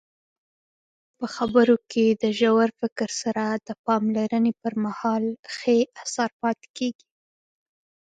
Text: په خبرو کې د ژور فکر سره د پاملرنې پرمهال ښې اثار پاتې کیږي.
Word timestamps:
په 1.17 1.25
خبرو 1.35 1.75
کې 1.91 2.05
د 2.21 2.23
ژور 2.39 2.69
فکر 2.79 3.09
سره 3.21 3.45
د 3.67 3.69
پاملرنې 3.85 4.51
پرمهال 4.61 5.23
ښې 5.55 5.77
اثار 6.03 6.31
پاتې 6.41 6.67
کیږي. 6.77 7.07